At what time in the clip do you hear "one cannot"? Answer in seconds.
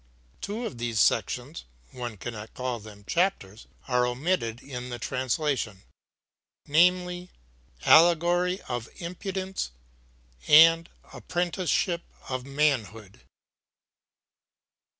1.91-2.55